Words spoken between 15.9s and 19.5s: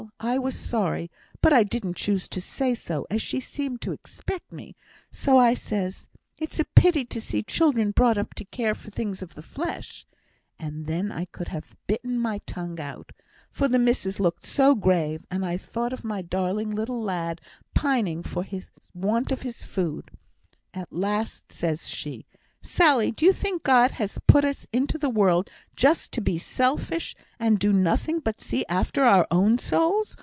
of my darling little lad pining for want of